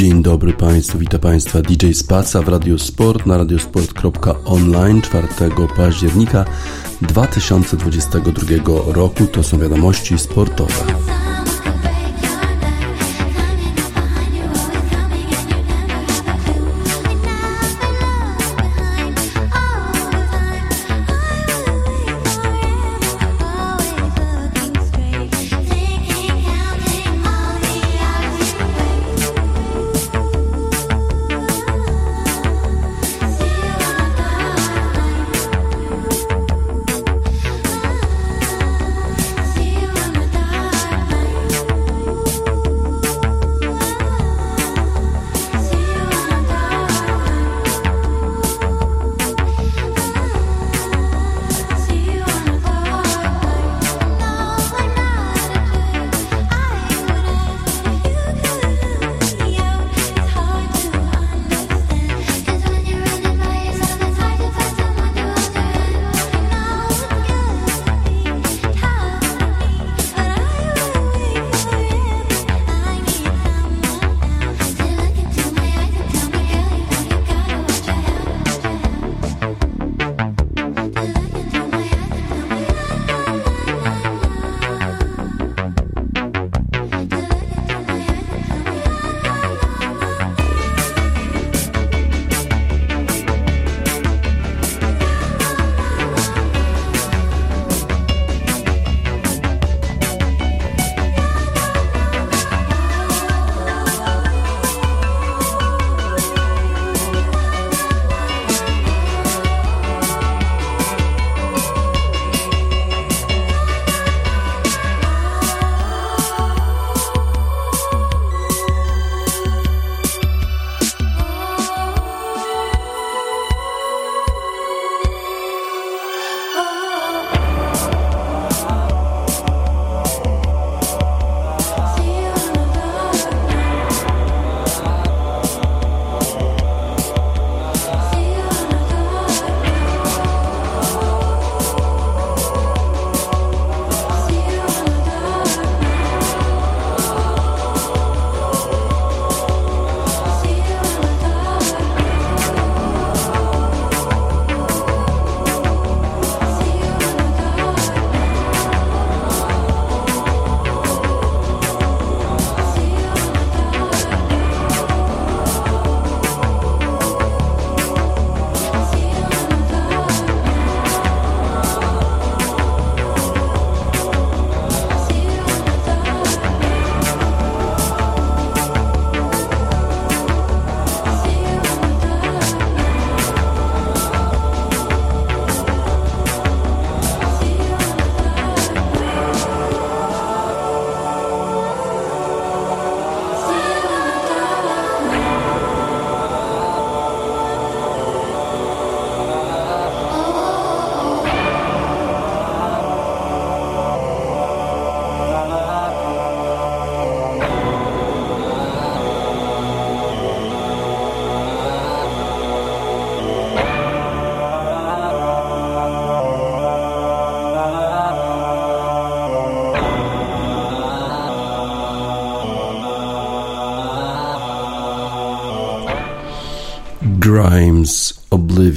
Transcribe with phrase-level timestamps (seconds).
[0.00, 1.62] Dzień dobry Państwu, witam Państwa.
[1.62, 5.28] DJ Spaca w Radio Sport na radiosport.online 4
[5.76, 6.44] października
[7.02, 9.26] 2022 roku.
[9.26, 10.99] To są wiadomości sportowe.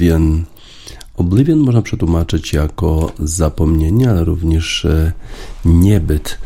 [0.04, 0.44] Oblivion.
[1.16, 5.12] Oblivion można przetłumaczyć jako zapomnienie, ale również e,
[5.64, 6.38] niebyt.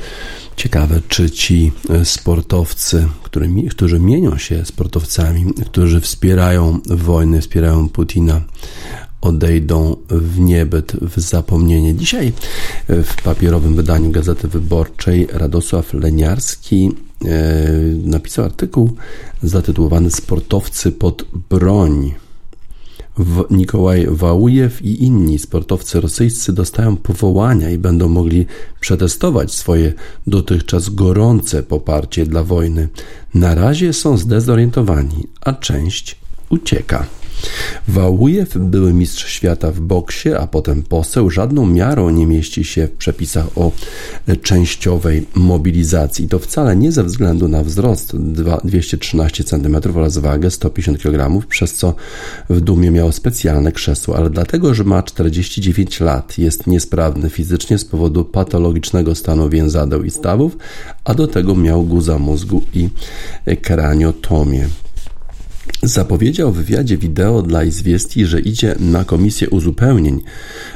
[0.56, 8.40] Ciekawe, czy ci e, sportowcy, którzy, którzy mienią się sportowcami, którzy wspierają wojny, wspierają Putina,
[9.20, 11.94] odejdą w niebyt, w zapomnienie.
[11.94, 12.32] Dzisiaj
[12.88, 16.90] e, w papierowym wydaniu Gazety Wyborczej Radosław Leniarski
[18.04, 18.96] napisał artykuł
[19.42, 22.14] zatytułowany Sportowcy pod broń.
[23.50, 28.46] Nikołaj Wałujew i inni sportowcy rosyjscy dostają powołania i będą mogli
[28.80, 29.92] przetestować swoje
[30.26, 32.88] dotychczas gorące poparcie dla wojny.
[33.34, 36.16] Na razie są zdezorientowani, a część
[36.50, 37.06] ucieka.
[37.88, 42.92] Wałujew, były mistrz świata w boksie, a potem poseł, żadną miarą nie mieści się w
[42.92, 43.72] przepisach o
[44.42, 46.28] częściowej mobilizacji.
[46.28, 48.16] To wcale nie ze względu na wzrost
[48.64, 51.94] 213 cm oraz wagę 150 kg, przez co
[52.50, 57.84] w dumie miał specjalne krzesło, ale dlatego, że ma 49 lat, jest niesprawny fizycznie z
[57.84, 60.56] powodu patologicznego stanu więzadeł i stawów,
[61.04, 62.88] a do tego miał guza mózgu i
[63.62, 64.68] kraniotomię.
[65.82, 70.20] Zapowiedział w wywiadzie wideo dla Izwiesti, że idzie na komisję uzupełnień.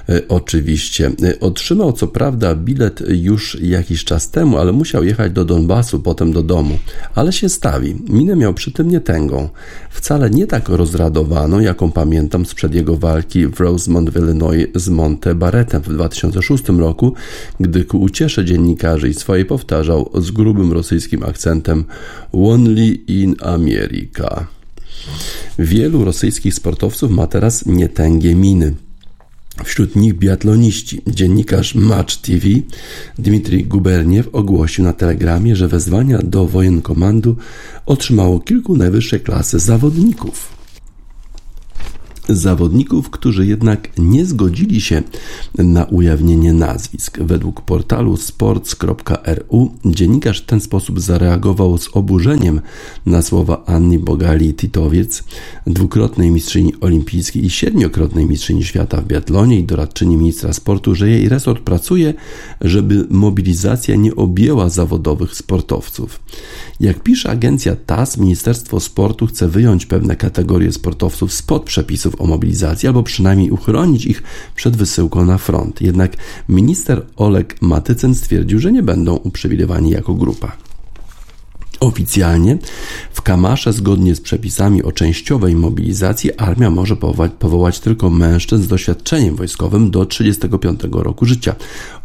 [0.08, 1.10] E, oczywiście.
[1.22, 6.32] E, otrzymał co prawda bilet już jakiś czas temu, ale musiał jechać do Donbasu, potem
[6.32, 6.78] do domu.
[7.14, 7.94] Ale się stawi.
[8.08, 9.48] Minę miał przy tym nietęgą.
[9.90, 15.34] Wcale nie tak rozradowaną, jaką pamiętam sprzed jego walki w Rosemont w Illinois z Monte
[15.34, 17.14] Barrettem w 2006 roku,
[17.60, 21.84] gdy ku uciesze dziennikarzy i swojej powtarzał z grubym rosyjskim akcentem
[22.32, 24.46] Only in America.
[25.58, 28.74] Wielu rosyjskich sportowców ma teraz nietęgie miny.
[29.64, 31.02] Wśród nich biatloniści.
[31.06, 32.46] Dziennikarz Match TV
[33.18, 37.36] Dmitrij Guberniew ogłosił na telegramie, że wezwania do wojenkomandu
[37.86, 40.61] otrzymało kilku najwyższej klasy zawodników
[42.28, 45.02] zawodników, którzy jednak nie zgodzili się
[45.58, 47.18] na ujawnienie nazwisk.
[47.20, 52.60] Według portalu sports.ru dziennikarz w ten sposób zareagował z oburzeniem
[53.06, 55.24] na słowa Anni Bogali-Titowiec,
[55.66, 61.28] dwukrotnej mistrzyni olimpijskiej i siedmiokrotnej mistrzyni świata w biatlonie i doradczyni ministra sportu, że jej
[61.28, 62.14] resort pracuje,
[62.60, 66.20] żeby mobilizacja nie objęła zawodowych sportowców.
[66.80, 72.86] Jak pisze agencja TAS, Ministerstwo Sportu chce wyjąć pewne kategorie sportowców spod przepisów o mobilizacji,
[72.86, 74.22] albo przynajmniej uchronić ich
[74.54, 75.80] przed wysyłką na front.
[75.80, 76.16] Jednak
[76.48, 80.71] minister Oleg Matycen stwierdził, że nie będą uprzywilejowani jako grupa.
[81.82, 82.58] Oficjalnie
[83.12, 88.66] w Kamasze, zgodnie z przepisami o częściowej mobilizacji, armia może powołać, powołać tylko mężczyzn z
[88.66, 91.54] doświadczeniem wojskowym do 35 roku życia,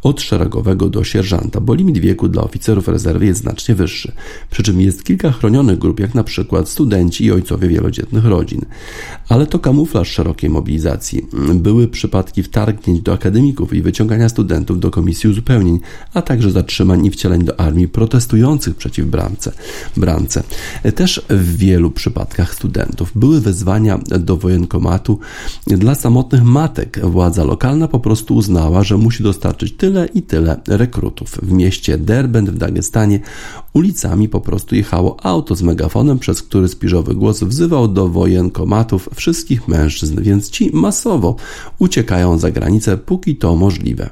[0.03, 4.12] od szeregowego do sierżanta, bo limit wieku dla oficerów rezerwy jest znacznie wyższy.
[4.51, 8.65] Przy czym jest kilka chronionych grup, jak na przykład studenci i ojcowie wielodzietnych rodzin.
[9.30, 11.27] Ale to kamuflaż szerokiej mobilizacji.
[11.53, 15.80] Były przypadki wtargnięć do akademików i wyciągania studentów do komisji uzupełnień,
[16.13, 19.51] a także zatrzymań i wcieleń do armii protestujących przeciw bramce
[19.97, 20.43] brance.
[20.95, 25.19] Też w wielu przypadkach studentów były wezwania do wojenkomatu
[25.67, 26.99] dla samotnych matek.
[27.03, 31.29] Władza lokalna po prostu uznała, że musi dostarczyć tyle i tyle rekrutów.
[31.29, 33.19] W mieście Derbent w Dagestanie
[33.73, 39.67] ulicami po prostu jechało auto z megafonem, przez który spiżowy głos wzywał do wojenkomatów wszystkich
[39.67, 41.35] mężczyzn, więc ci masowo
[41.79, 44.09] uciekają za granicę, póki to możliwe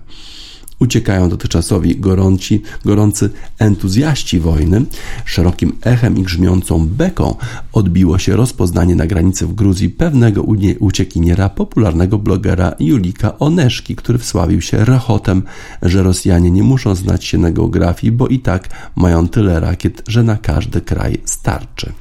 [0.79, 3.29] uciekają dotychczasowi gorąci, gorący
[3.59, 4.85] entuzjaści wojny.
[5.25, 7.35] Szerokim echem i grzmiącą beką
[7.73, 10.43] odbiło się rozpoznanie na granicy w Gruzji pewnego
[10.79, 15.43] uciekiniera, popularnego blogera Julika Oneszki, który wsławił się rachotem,
[15.81, 20.23] że Rosjanie nie muszą znać się na geografii, bo i tak mają tyle rakiet, że
[20.23, 21.93] na każdy kraj starczy.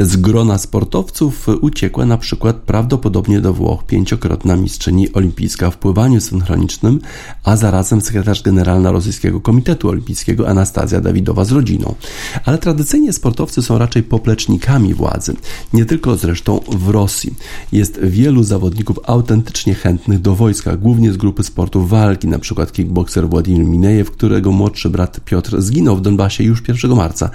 [0.00, 7.00] Z grona sportowców uciekła na przykład prawdopodobnie do Włoch pięciokrotna mistrzyni olimpijska w pływaniu synchronicznym,
[7.44, 11.94] a zarazem sekretarz generalna Rosyjskiego Komitetu Olimpijskiego Anastazja Dawidowa z rodziną.
[12.44, 15.36] Ale tradycyjnie sportowcy są raczej poplecznikami władzy.
[15.72, 17.34] Nie tylko zresztą w Rosji.
[17.72, 23.66] Jest wielu zawodników autentycznie chętnych do wojska, głównie z grupy sportów walki, przykład kickbokser Władimir
[23.66, 27.30] Minejew, którego młodszy brat Piotr zginął w Donbasie już 1 marca.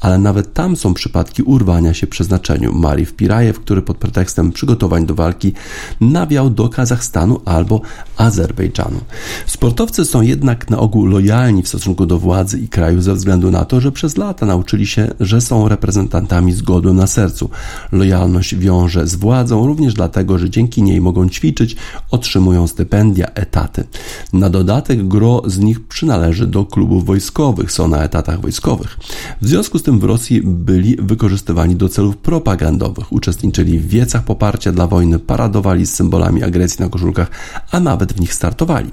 [0.00, 2.72] Ale nawet tam są przypadki urwania się przeznaczeniu.
[2.72, 5.52] Marif Pirajew, który pod pretekstem przygotowań do walki
[6.00, 7.80] nawiał do Kazachstanu albo
[8.16, 9.00] Azerbejdżanu.
[9.46, 13.64] Sportowcy są jednak na ogół lojalni w stosunku do władzy i kraju ze względu na
[13.64, 17.50] to, że przez lata nauczyli się, że są reprezentantami z godłem na sercu.
[17.92, 21.76] Lojalność wiąże z władzą również dlatego, że dzięki niej mogą ćwiczyć,
[22.10, 23.84] otrzymują stypendia, etaty.
[24.32, 28.98] Na dodatek gro z nich przynależy do klubów wojskowych, są na etatach wojskowych.
[29.40, 34.72] W związku z tym w Rosji byli wykorzystywani do celów propagandowych, uczestniczyli w wiecach poparcia
[34.72, 37.30] dla wojny, paradowali z symbolami agresji na koszulkach,
[37.70, 38.90] a nawet w nich startowali.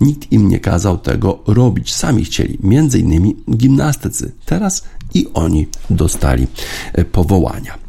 [0.00, 4.32] Nikt im nie kazał tego robić, sami chcieli, między innymi gimnastycy.
[4.46, 4.84] Teraz
[5.14, 6.46] i oni dostali
[6.92, 7.85] e, powołania.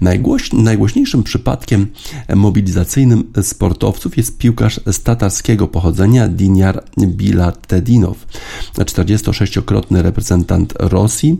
[0.00, 1.86] Najgłoś, najgłośniejszym przypadkiem
[2.34, 8.26] mobilizacyjnym sportowców jest piłkarz z tatarskiego pochodzenia Diniar Bilatedinow.
[8.78, 11.38] 46-krotny reprezentant Rosji,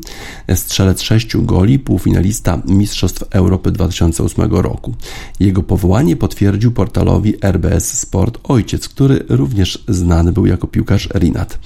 [0.54, 4.94] strzelec 6 goli, półfinalista Mistrzostw Europy 2008 roku.
[5.40, 11.58] Jego powołanie potwierdził portalowi RBS Sport ojciec, który również znany był jako piłkarz Rinat.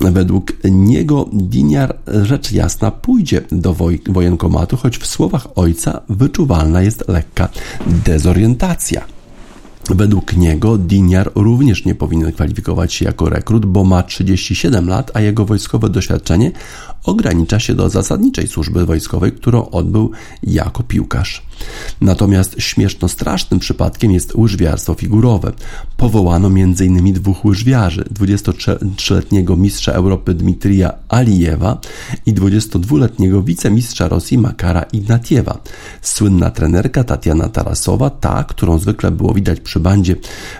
[0.00, 3.76] Według niego Diniar rzecz jasna pójdzie do
[4.08, 7.48] wojenkomatu, choć w słowach ojca wyczuwalna jest lekka
[7.86, 9.17] dezorientacja.
[9.90, 15.20] Według niego Diniar również nie powinien kwalifikować się jako rekrut, bo ma 37 lat, a
[15.20, 16.52] jego wojskowe doświadczenie
[17.04, 20.10] ogranicza się do zasadniczej służby wojskowej, którą odbył
[20.42, 21.42] jako piłkarz.
[22.00, 25.52] Natomiast śmieszno-strasznym przypadkiem jest łyżwiarstwo figurowe.
[25.96, 27.12] Powołano m.in.
[27.12, 31.80] dwóch łyżwiarzy, 23-letniego mistrza Europy Dmitrija Alijewa
[32.26, 35.58] i 22-letniego wicemistrza Rosji Makara Ignatiewa.
[36.02, 40.16] Słynna trenerka Tatiana Tarasowa, ta, którą zwykle było widać przy bandzie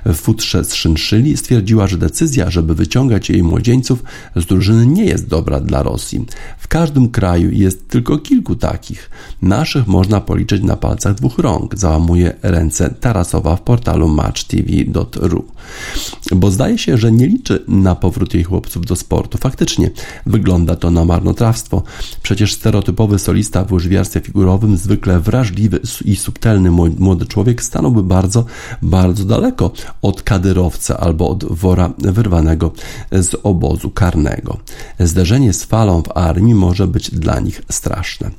[0.07, 4.03] w futrze z szynszyli, stwierdziła, że decyzja, żeby wyciągać jej młodzieńców
[4.37, 6.27] z drużyny nie jest dobra dla Rosji.
[6.59, 9.11] W każdym kraju jest tylko kilku takich.
[9.43, 15.45] Naszych można policzyć na palcach dwóch rąk, załamuje ręce Tarasowa w portalu matchtv.ru.
[16.37, 19.39] Bo zdaje się, że nie liczy na powrót jej chłopców do sportu.
[19.39, 19.91] Faktycznie
[20.27, 21.83] wygląda to na marnotrawstwo.
[22.23, 28.45] Przecież stereotypowy solista w łyżwiarstwie figurowym, zwykle wrażliwy i subtelny młody człowiek stanąłby bardzo,
[28.83, 29.71] bardzo daleko
[30.03, 32.73] od kadyrowca albo od wora wyrwanego
[33.13, 34.57] z obozu karnego.
[35.01, 38.31] Zderzenie z falą w armii może być dla nich straszne.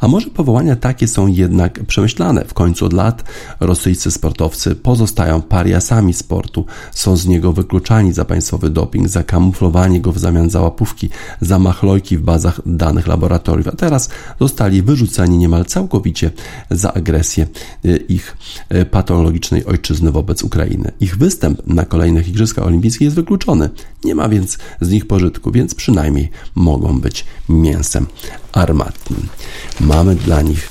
[0.00, 2.44] A może powołania takie są jednak przemyślane.
[2.44, 3.24] W końcu od lat
[3.60, 10.12] rosyjscy sportowcy pozostają pariasami sportu, są z niego wykluczani za państwowy doping, za kamuflowanie go
[10.12, 11.08] w zamian za łapówki,
[11.40, 16.30] za machlojki w bazach danych laboratoriów, a teraz zostali wyrzuceni niemal całkowicie
[16.70, 17.46] za agresję
[17.84, 18.36] y, ich
[18.74, 20.92] y, patologicznej ojczyzny wobec Ukrainy.
[21.00, 23.70] Ich występ na kolejnych Igrzyskach Olimpijskich jest wykluczony.
[24.04, 28.06] Nie ma więc z nich pożytku, więc przynajmniej mogą być mięsem
[28.52, 29.28] armatnym.
[29.80, 30.70] Mamy dla nich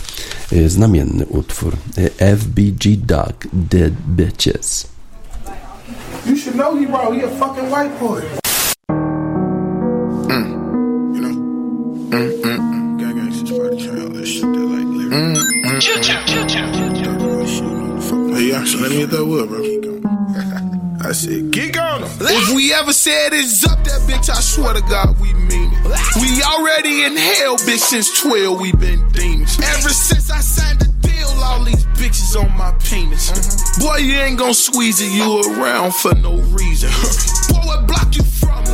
[0.53, 1.73] y, znamienny utwór
[2.17, 4.87] FBG Dog Dead Bitches.
[6.25, 8.21] You should know he bro, he a fucking white boy.
[10.29, 10.45] Mm,
[11.15, 11.35] you know?
[12.09, 12.97] Mm, mm, mm.
[12.99, 15.15] Gang gangsters party trying all that shit that like lyrics.
[15.15, 15.35] Mm,
[15.65, 16.01] mm, chill,
[18.55, 19.59] yeah, so let me hit that wood, bro.
[21.03, 22.09] I said, kick on him.
[22.21, 25.83] If we ever said it's up that bitch, I swear to God, we mean it.
[26.23, 29.59] We already in hell, bitch, since 12, we been demons.
[29.59, 33.31] Ever since I signed the deal, all these bitches on my penis.
[33.31, 33.85] Mm-hmm.
[33.85, 36.89] Boy, you ain't gonna squeeze it, you around for no reason.
[37.51, 38.24] Boy, what block you from?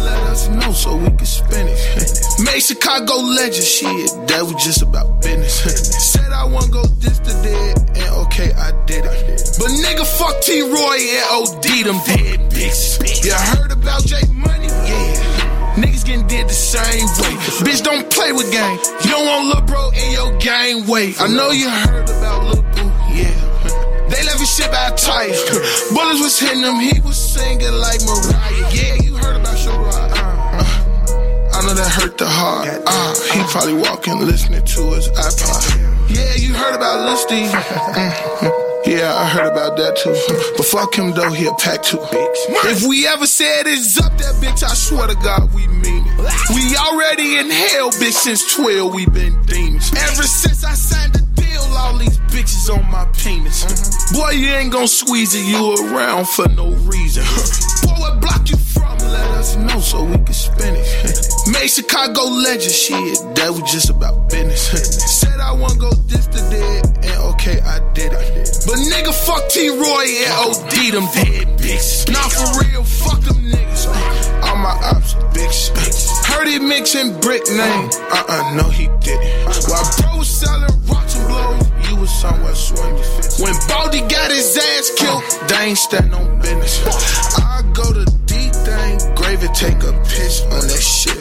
[0.03, 2.21] Let us know so we can spin it.
[2.61, 5.59] Chicago legend, shit, that was just about business.
[6.13, 9.57] Said I wanna go this to dead, and okay, I did it.
[9.57, 13.01] But nigga, fuck T Roy and OD them dead bitches.
[13.25, 14.67] You heard about J Money?
[14.67, 15.75] Yeah.
[15.75, 17.33] Niggas getting dead the same way.
[17.65, 18.77] Bitch, don't play with game.
[19.03, 21.13] You don't want Lil Bro in your game way.
[21.19, 24.07] I know you heard about Lil Boo, yeah.
[24.11, 25.33] They left his shit by tight.
[25.91, 28.69] Bullets was hitting him, he was singing like Mariah.
[28.71, 29.10] Yeah,
[29.41, 30.11] about Shariah.
[30.13, 32.67] Uh, uh, I know that hurt the heart.
[32.85, 35.91] Uh, he probably walking, listening to his iPod.
[36.09, 37.51] Yeah, you heard about Lil Steve.
[38.85, 40.11] Yeah, I heard about that too.
[40.57, 42.29] But fuck him though, he a pack too big.
[42.65, 46.17] If we ever said it's up that bitch, I swear to God we mean it.
[46.49, 49.91] We already in hell, bitch, since 12 we been demons.
[49.95, 53.63] Ever since I signed the deal, all these bitches on my penis.
[53.63, 54.19] Mm-hmm.
[54.19, 57.23] Boy, you ain't gonna squeeze it, you around for no reason.
[57.87, 58.70] Boy, what block you from?
[59.21, 60.87] Let us know so we can spin it.
[61.53, 64.65] Made Chicago legend, shit, that was just about business.
[65.21, 68.65] Said I wanna go this to dead, and okay, I did it.
[68.65, 72.11] But nigga, fuck T Roy and OD them dead bitches.
[72.11, 73.85] Not for real, fuck them niggas.
[74.43, 76.09] All my ops, bitches.
[76.25, 77.89] Heard he mixing brick name.
[78.09, 79.31] Uh uh, no, he didn't.
[79.69, 83.03] While bro was selling rocks and blows, you was somewhere swimming.
[83.39, 86.81] When Baldy got his ass killed, they ain't stand no business.
[87.37, 88.97] I go to D thing,
[89.49, 91.17] take a piss on that shit.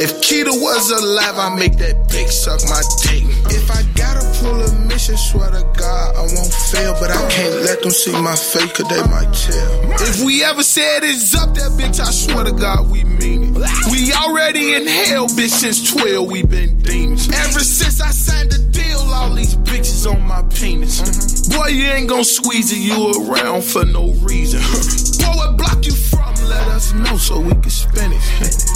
[0.00, 3.24] If Keita was alive, I'd make that bitch suck my dick.
[3.52, 6.96] If I gotta pull a mission, swear to God, I won't fail.
[7.00, 9.92] But I can't let them see my face, cause they might tell.
[10.08, 13.49] If we ever said it's up that bitch, I swear to God, we mean it.
[13.90, 17.28] We already in hell, bitch, since 12, we been demons.
[17.28, 21.00] Ever since I signed the deal, all these bitches on my penis.
[21.02, 21.58] Mm-hmm.
[21.58, 24.60] Boy, you ain't gonna squeeze it, you around for no reason.
[25.20, 26.34] Boy, what block you from?
[26.48, 28.22] Let us know so we can spin it.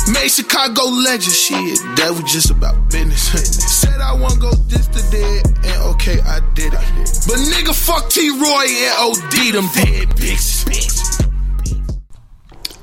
[0.13, 3.33] Made Chicago legend, shit, that was just about business.
[3.81, 6.85] Said I wanna go this to dead, and okay, I did it.
[7.27, 11.14] But nigga, fuck T Roy and OD them dead bitches.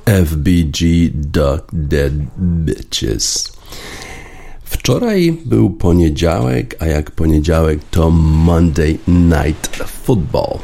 [0.04, 3.52] FBG Duck Dead Bitches.
[4.64, 10.58] Wczoraj był poniedziałek, a jak poniedziałek to Monday Night Football.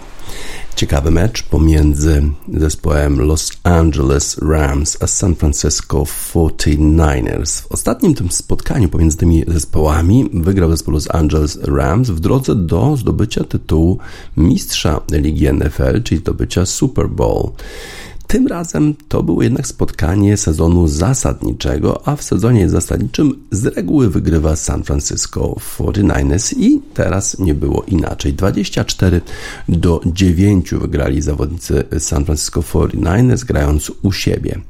[0.76, 2.22] Ciekawy mecz pomiędzy
[2.54, 6.02] zespołem Los Angeles Rams a San Francisco
[6.32, 7.60] 49ers.
[7.60, 12.96] W ostatnim tym spotkaniu pomiędzy tymi zespołami wygrał zespół Los Angeles Rams w drodze do
[12.96, 13.98] zdobycia tytułu
[14.36, 17.50] mistrza ligi NFL, czyli zdobycia Super Bowl.
[18.28, 24.56] Tym razem to było jednak spotkanie sezonu zasadniczego, a w sezonie zasadniczym z reguły wygrywa
[24.56, 28.34] San Francisco 49ers i teraz nie było inaczej.
[28.34, 29.20] 24
[29.68, 34.60] do 9 wygrali zawodnicy San Francisco 49ers grając u siebie.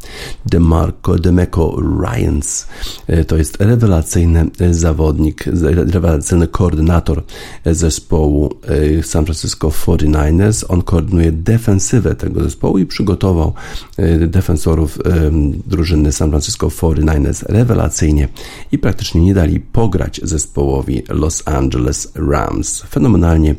[0.47, 2.67] DeMarco DeMeco Ryans
[3.07, 5.45] e, to jest rewelacyjny zawodnik,
[5.93, 7.23] rewelacyjny koordynator
[7.67, 8.55] zespołu
[8.99, 10.65] e, San Francisco 49ers.
[10.69, 13.48] On koordynuje defensywę tego zespołu i przygotował
[13.97, 15.31] E, defensorów e,
[15.67, 18.29] drużyny San Francisco 49ers rewelacyjnie
[18.73, 22.83] i praktycznie nie dali pograć zespołowi Los Angeles Rams.
[22.83, 23.55] Fenomenalnie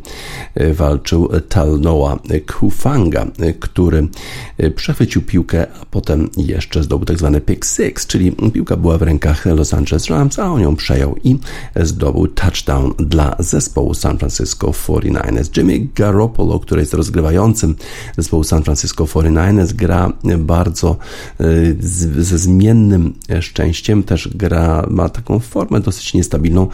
[0.55, 2.19] e, walczył Talnoa
[2.53, 3.27] Kufanga,
[3.59, 4.07] który
[4.75, 9.45] przechwycił piłkę, a potem jeszcze zdobył tak zwany pick six, czyli piłka była w rękach
[9.45, 11.37] Los Angeles Rams, a on ją przejął i
[11.75, 15.57] zdobył touchdown dla zespołu San Francisco 49ers.
[15.57, 17.75] Jimmy Garoppolo, który jest rozgrywającym
[18.17, 20.97] zespołu San Francisco 49ers, gra bardzo
[21.41, 21.77] y,
[22.19, 26.67] ze zmiennym szczęściem, też gra ma taką formę dosyć niestabilną,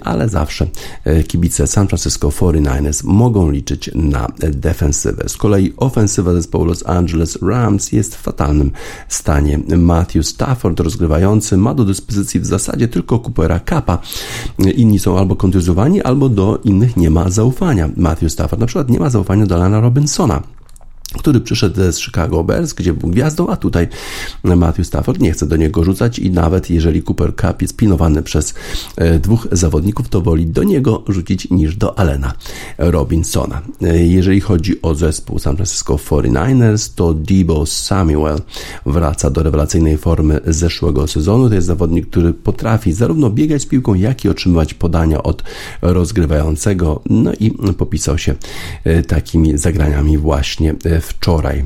[0.00, 0.66] ale zawsze
[1.06, 5.28] y, kibice San Francisco 49ers mogą liczyć na defensywę.
[5.28, 8.70] Z kolei ofensywa zespołu Los Angeles Rams jest w fatalnym
[9.08, 9.58] stanie.
[9.76, 13.98] Matthew Stafford rozgrywający ma do dyspozycji w zasadzie tylko Coopera Kappa.
[14.76, 17.88] Inni są albo kontuzjowani, albo do innych nie ma zaufania.
[17.96, 20.57] Matthew Stafford na przykład nie ma zaufania do Lana Robinsona
[21.16, 23.88] który przyszedł z Chicago Bears, gdzie był gwiazdą, a tutaj
[24.44, 28.54] Matthew Stafford nie chce do niego rzucać i nawet jeżeli Cooper Cup jest pilnowany przez
[28.96, 32.32] e, dwóch zawodników, to woli do niego rzucić niż do Alena
[32.78, 33.62] Robinsona.
[33.82, 38.40] E, jeżeli chodzi o zespół San Francisco 49ers, to Debo Samuel
[38.86, 41.48] wraca do rewelacyjnej formy zeszłego sezonu.
[41.48, 45.42] To jest zawodnik, który potrafi zarówno biegać z piłką, jak i otrzymywać podania od
[45.82, 47.02] rozgrywającego.
[47.10, 48.34] No i popisał się
[48.84, 51.64] e, takimi zagraniami właśnie wczoraj.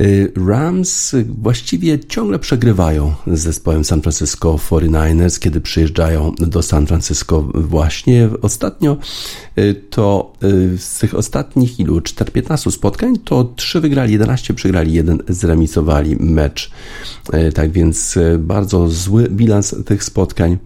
[0.00, 7.42] Y, Rams właściwie ciągle przegrywają z zespołem San Francisco 49ers, kiedy przyjeżdżają do San Francisco
[7.54, 8.96] właśnie ostatnio
[9.58, 15.18] y, to y, z tych ostatnich ilu 4-15 spotkań to 3 wygrali, 11 przegrali, 1
[15.28, 16.70] zremisowali mecz.
[17.54, 20.58] Tak więc bardzo zły bilans tych spotkań.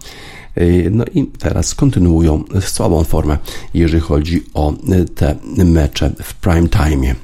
[0.90, 3.38] No i teraz kontynuują słabą formę,
[3.74, 4.72] jeżeli chodzi o
[5.14, 7.14] te mecze w prime time.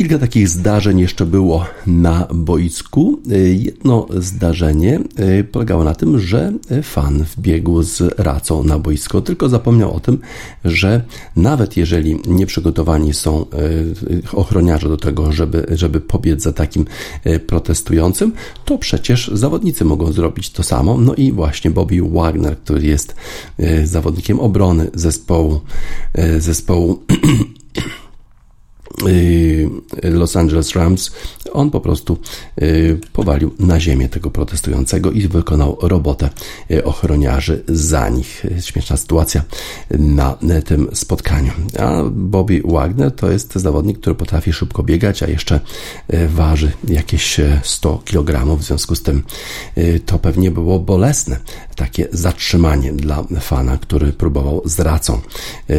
[0.00, 3.20] Kilka takich zdarzeń jeszcze było na boisku.
[3.52, 5.00] Jedno zdarzenie
[5.52, 10.18] polegało na tym, że fan wbiegł z racą na boisko, tylko zapomniał o tym,
[10.64, 11.04] że
[11.36, 13.46] nawet jeżeli nieprzygotowani są
[14.32, 16.84] ochroniarze do tego, żeby, żeby pobiec za takim
[17.46, 18.32] protestującym,
[18.64, 20.98] to przecież zawodnicy mogą zrobić to samo.
[20.98, 23.14] No i właśnie Bobby Wagner, który jest
[23.84, 25.60] zawodnikiem obrony zespołu,
[26.38, 26.98] zespołu
[30.02, 31.10] Los Angeles Rams,
[31.52, 32.18] on po prostu
[32.62, 36.30] y, powalił na ziemię tego protestującego i wykonał robotę
[36.70, 38.46] y, ochroniarzy za nich.
[38.60, 39.42] Śmieszna sytuacja
[39.98, 41.52] na tym spotkaniu.
[41.78, 45.60] A Bobby Wagner to jest zawodnik, który potrafi szybko biegać, a jeszcze
[46.28, 48.56] waży jakieś 100 kg.
[48.56, 49.22] W związku z tym
[50.06, 51.36] to pewnie było bolesne
[51.80, 55.20] takie zatrzymanie dla fana, który próbował z racą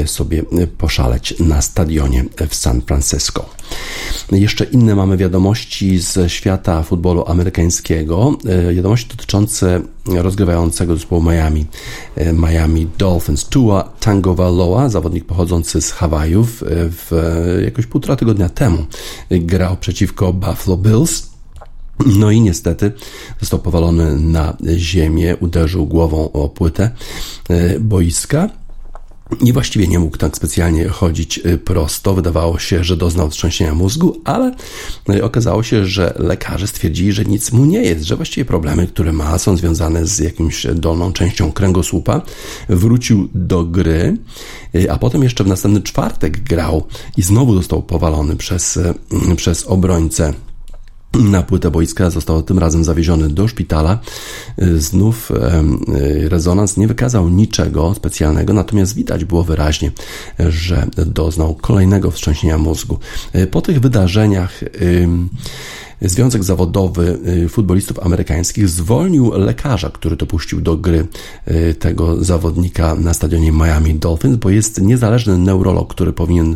[0.05, 0.43] sobie
[0.77, 3.45] poszaleć na stadionie w San Francisco.
[4.31, 8.37] Jeszcze inne mamy wiadomości ze świata futbolu amerykańskiego.
[8.45, 11.65] E, wiadomości dotyczące rozgrywającego zespołu Miami,
[12.15, 13.45] e, Miami Dolphins.
[13.45, 17.11] Tua Tagovailoa, zawodnik pochodzący z Hawajów, e, w
[17.65, 18.85] jakoś półtora tygodnia temu
[19.31, 21.30] grał przeciwko Buffalo Bills.
[22.05, 22.91] No i niestety
[23.39, 26.91] został powalony na ziemię, uderzył głową o płytę
[27.79, 28.49] boiska
[29.39, 32.13] i właściwie nie mógł tak specjalnie chodzić y, prosto.
[32.13, 34.55] Wydawało się, że doznał wstrząsienia mózgu, ale
[35.09, 39.13] y, okazało się, że lekarze stwierdzili, że nic mu nie jest, że właściwie problemy, które
[39.13, 42.21] ma, są związane z jakimś dolną częścią kręgosłupa.
[42.69, 44.17] Wrócił do gry,
[44.89, 48.79] a potem jeszcze w następny czwartek grał i znowu został powalony przez,
[49.35, 50.33] przez obrońcę
[51.19, 53.99] na płytę boiska został tym razem zawieziony do szpitala.
[54.61, 59.91] Y, znów y, rezonans nie wykazał niczego specjalnego, natomiast widać było wyraźnie,
[60.39, 62.99] że doznał kolejnego wstrząśnienia mózgu.
[63.35, 64.63] Y, po tych wydarzeniach
[66.01, 71.07] Związek Zawodowy y, Futbolistów Amerykańskich zwolnił lekarza, który dopuścił do gry
[71.47, 76.55] y, tego zawodnika na stadionie Miami Dolphins, bo jest niezależny neurolog, który powinien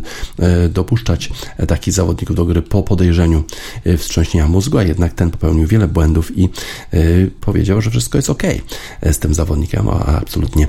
[0.66, 1.30] y, dopuszczać
[1.68, 3.44] takich zawodników do gry po podejrzeniu
[3.98, 6.48] wstrząśnienia mózgu, a jednak ten popełnił wiele błędów i
[7.40, 8.42] powiedział, że wszystko jest ok
[9.02, 10.68] z tym zawodnikiem, a absolutnie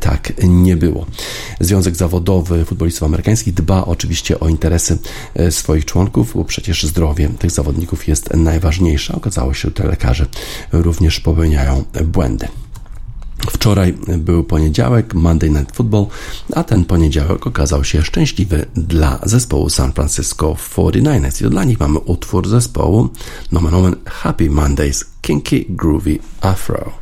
[0.00, 1.06] tak nie było.
[1.60, 4.98] Związek Zawodowy Futbolistów Amerykańskich dba oczywiście o interesy
[5.50, 9.14] swoich członków, bo przecież zdrowie tych zawodników jest najważniejsze.
[9.14, 10.26] Okazało się, że lekarze
[10.72, 12.48] również popełniają błędy.
[13.50, 16.06] Wczoraj był poniedziałek, Monday Night Football,
[16.54, 21.46] a ten poniedziałek okazał się szczęśliwy dla zespołu San Francisco 49ers.
[21.46, 23.08] I dla nich mamy utwór zespołu
[23.52, 27.01] nomen omen Happy Mondays Kinky Groovy Afro.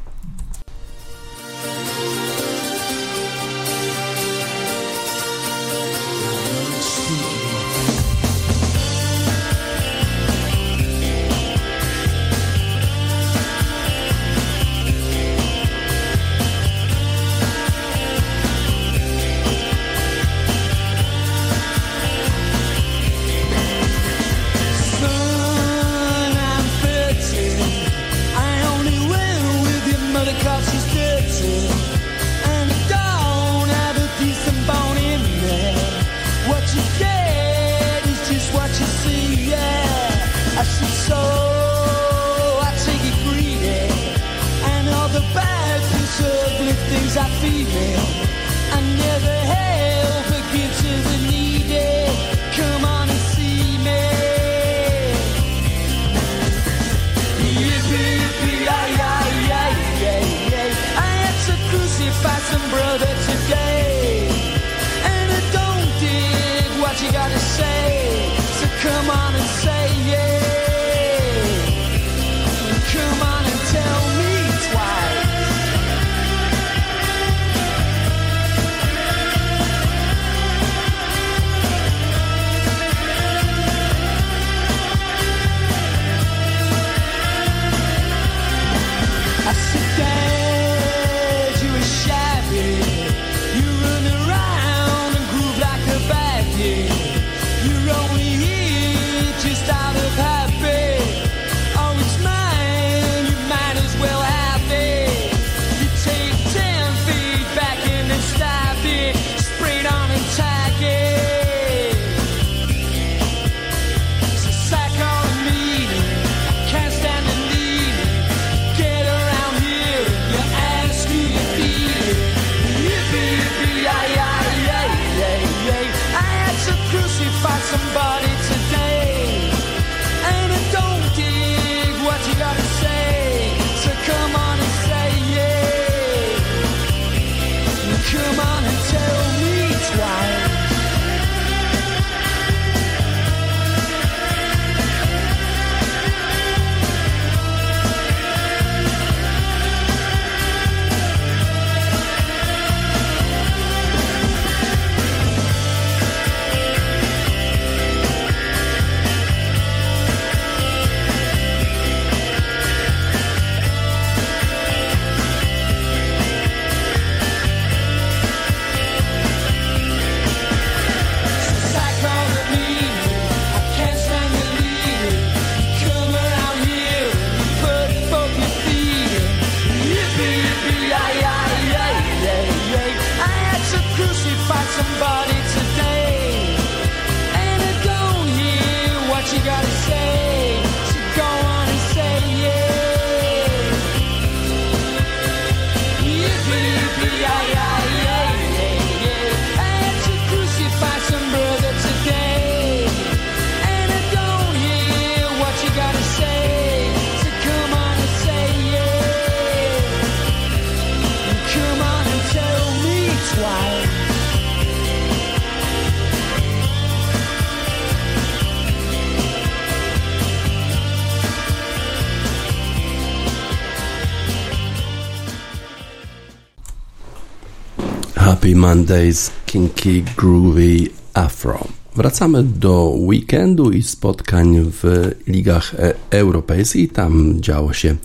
[228.71, 231.69] Happy Mondays, Kinky Groovy Afro.
[231.97, 236.93] Wracamy do weekendu i spotkań w ligach e, europejskich.
[236.93, 237.97] Tam działo się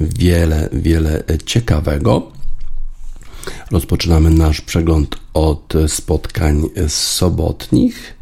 [0.00, 2.32] wiele, wiele ciekawego.
[3.70, 8.16] Rozpoczynamy nasz przegląd od spotkań sobotnich.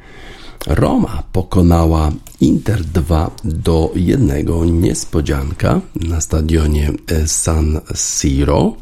[0.67, 4.81] Roma pokonała Inter 2 do 1.
[4.81, 6.93] Niespodzianka na stadionie
[7.27, 8.77] San Siro.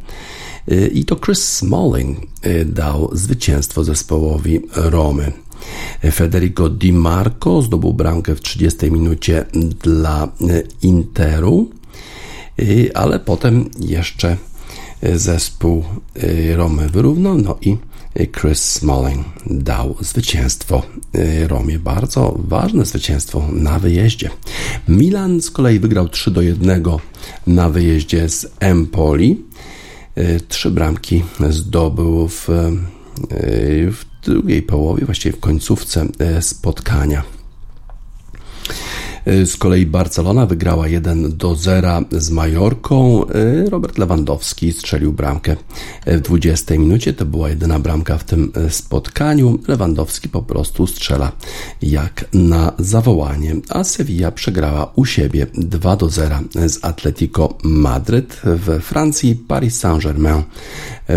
[0.93, 2.19] I to Chris Smalling
[2.67, 5.33] dał zwycięstwo zespołowi Romy.
[6.13, 9.45] Federico Di Marco zdobył bramkę w 30 minucie
[9.83, 10.29] dla
[10.83, 11.71] Interu,
[12.95, 14.37] ale potem jeszcze
[15.15, 15.85] zespół
[16.57, 17.77] Romy wyrównał, no i
[18.41, 20.83] Chris Smalling dał zwycięstwo
[21.47, 21.79] Romie.
[21.79, 24.31] Bardzo ważne zwycięstwo na wyjeździe.
[24.89, 26.83] Milan z kolei wygrał 3 do 1
[27.47, 29.45] na wyjeździe z Empoli.
[30.49, 32.49] Trzy bramki zdobył w,
[33.91, 36.07] w drugiej połowie, właściwie w końcówce
[36.41, 37.23] spotkania.
[39.29, 43.27] Y, z kolei Barcelona wygrała 1 do 0 z Majorką.
[43.29, 45.57] Y, Robert Lewandowski strzelił bramkę
[46.07, 47.13] w 20 minucie.
[47.13, 49.59] To była jedyna bramka w tym y, spotkaniu.
[49.69, 51.33] Lewandowski po prostu strzela
[51.83, 58.41] jak na zawołanie, a Sevilla przegrała u siebie 2 do 0 z Atletico Madryt.
[58.45, 60.43] W Francji Paris Saint-Germain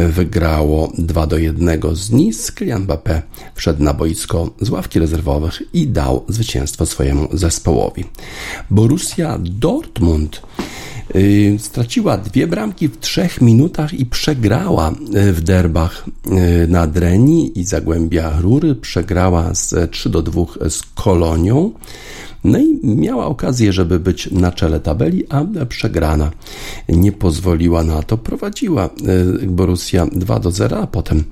[0.10, 2.52] wygrało 2 do 1 z Nice.
[2.52, 3.22] Kylian Mbappé
[3.56, 7.95] wszedł na boisko z ławki rezerwowych i dał zwycięstwo swojemu zespołowi.
[8.70, 10.42] Borussia Dortmund
[11.58, 16.06] straciła dwie bramki w trzech minutach i przegrała y, w derbach
[16.64, 18.76] y, na Dreni i Zagłębia Rury.
[18.76, 21.72] Przegrała z 3 do 2 z Kolonią.
[22.44, 26.32] No i miała okazję, żeby być na czele tabeli, a przegrana
[26.90, 28.18] nie pozwoliła na to.
[28.18, 28.90] Prowadziła
[29.48, 31.24] Borussia 2 do 0, a potem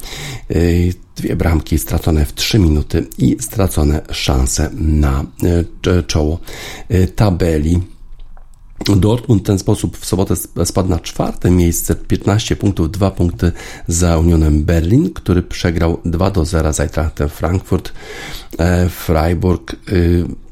[1.15, 5.25] dwie bramki stracone w 3 minuty i stracone szanse na
[5.87, 6.39] e, czoło
[6.89, 7.92] e, tabeli.
[8.95, 13.51] Dortmund w ten sposób w sobotę spadł na czwarte miejsce, 15 punktów, 2 punkty
[13.87, 17.93] za Unionem Berlin, który przegrał 2 do 0 z Eintrachtem Frankfurt.
[18.59, 19.75] E, Freiburg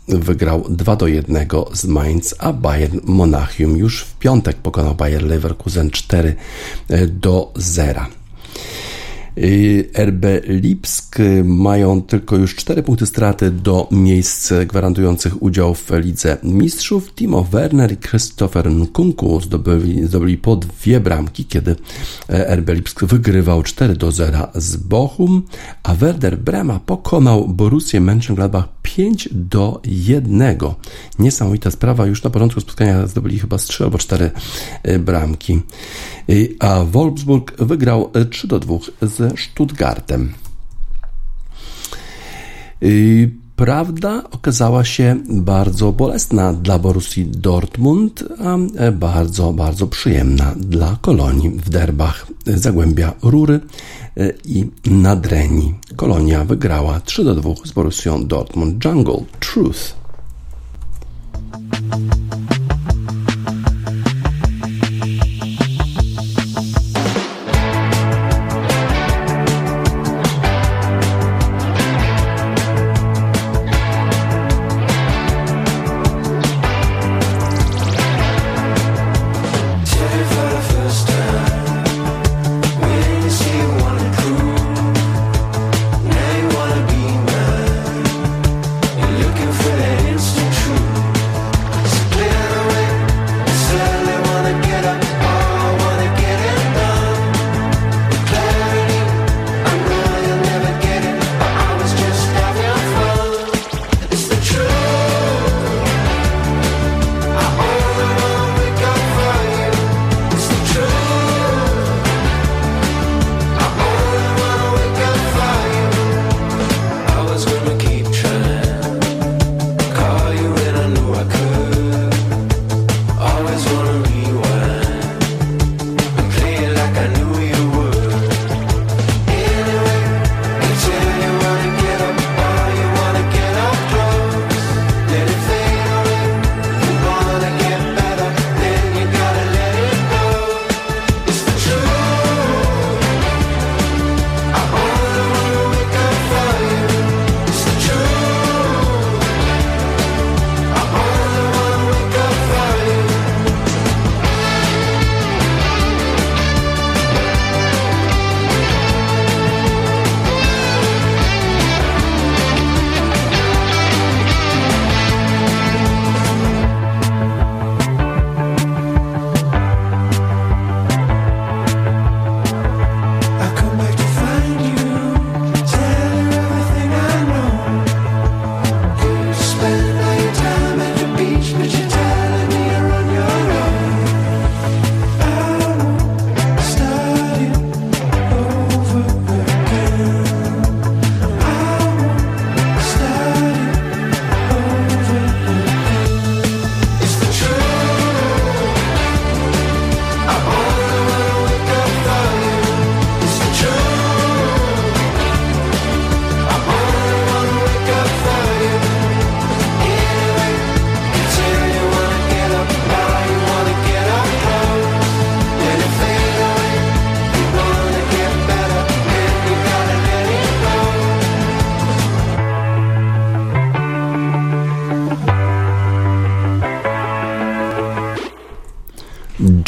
[0.07, 5.91] wygrał 2 do 1 z Mainz, a Bayern Monachium już w piątek pokonał Bayer Leverkusen
[5.91, 6.35] 4
[7.07, 8.20] do 0.
[9.37, 16.37] Y, RB Lipsk mają tylko już 4 punkty straty do miejsc gwarantujących udział w Lidze
[16.43, 17.15] Mistrzów.
[17.15, 21.75] Timo Werner i Christopher Nkunku zdobyli, zdobyli po dwie bramki, kiedy
[22.29, 25.43] e, RB Lipsk wygrywał 4 do 0 z Bochum,
[25.83, 30.57] a Werder Brema pokonał Borussię Mönchengladbach 5 do 1.
[31.19, 34.31] Niesamowita sprawa, już na początku spotkania zdobyli chyba z 3 albo 4
[34.83, 35.61] e, bramki.
[36.59, 38.77] A Wolfsburg wygrał 3 do 2
[39.21, 40.33] ze Stuttgartem.
[43.55, 48.57] Prawda okazała się bardzo bolesna dla Borussii Dortmund, a
[48.91, 53.59] bardzo, bardzo przyjemna dla Kolonii w derbach Zagłębia Rury
[54.45, 55.73] i Nadreni.
[55.95, 59.95] Kolonia wygrała 3 do 2 z Borussią Dortmund Jungle Truth.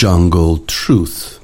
[0.03, 1.39] Jungle Truth.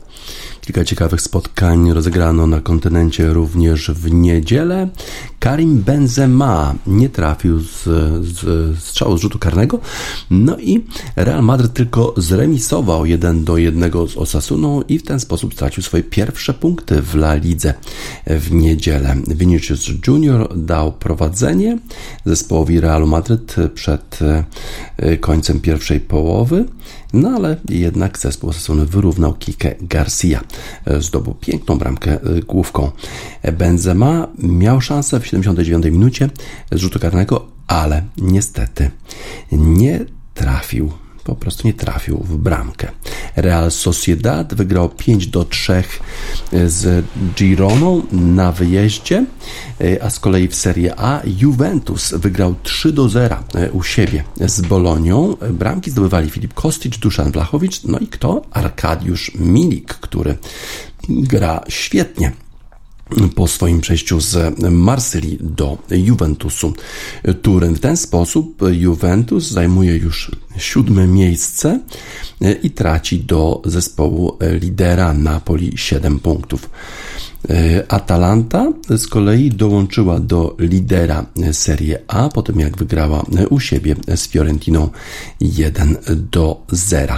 [0.61, 4.89] Kilka ciekawych spotkań rozegrano na kontynencie również w niedzielę.
[5.39, 7.83] Karim Benzema nie trafił z,
[8.25, 9.79] z strzału z rzutu karnego.
[10.29, 15.53] No i Real Madrid tylko zremisował 1 do 1 z Osasuną i w ten sposób
[15.53, 17.73] stracił swoje pierwsze punkty w La Lidze
[18.27, 19.15] w niedzielę.
[19.27, 21.79] Vinicius Junior dał prowadzenie
[22.25, 24.19] zespołowi Realu Madryt przed
[24.97, 26.65] e, końcem pierwszej połowy.
[27.13, 30.41] No ale jednak zespół Osasuny wyrównał Kike Garcia.
[30.85, 32.91] E, zdobył piękną bramkę e, główką.
[33.53, 36.29] Benzema miał szansę w 79 minucie
[36.71, 38.91] z rzutu karnego, ale niestety
[39.51, 39.99] nie
[40.33, 40.91] trafił
[41.23, 42.87] po prostu nie trafił w bramkę.
[43.35, 45.83] Real Sociedad wygrał 5 do 3
[46.67, 49.25] z Gironą na wyjeździe,
[50.01, 55.35] a z kolei w Serie A Juventus wygrał 3 do 0 u siebie z Bolonią.
[55.51, 58.41] Bramki zdobywali Filip Kostic, Duszan Blachowicz, no i kto?
[58.51, 60.37] Arkadiusz Milik, który
[61.09, 62.31] gra świetnie
[63.35, 66.73] po swoim przejściu z Marsylii do Juventusu
[67.41, 67.75] Turyn.
[67.75, 71.79] W ten sposób Juventus zajmuje już siódme miejsce
[72.63, 76.69] i traci do zespołu lidera Napoli 7 punktów.
[77.87, 84.27] Atalanta z kolei dołączyła do lidera Serie A po tym jak wygrała u siebie z
[84.27, 84.89] Fiorentiną
[85.41, 85.97] 1
[86.31, 87.13] do 0.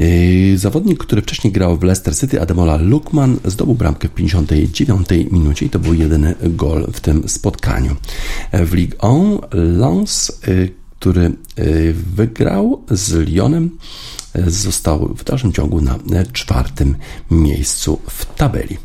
[0.00, 5.66] Yy, zawodnik, który wcześniej grał w Leicester City, Ademola Lukman, zdobył bramkę w 59 minucie
[5.66, 7.96] i to był jedyny gol w tym spotkaniu.
[8.52, 13.78] W Ligue 1 Lens, yy, który yy, wygrał z Lyonem,
[14.46, 15.98] został w dalszym ciągu na
[16.32, 16.96] czwartym
[17.30, 18.76] miejscu w tabeli.